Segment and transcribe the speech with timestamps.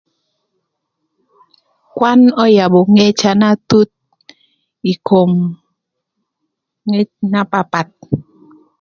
[1.95, 3.95] Kwan öyabö ngecna na thuth
[4.91, 5.31] ï kom
[6.89, 7.95] ngec na papath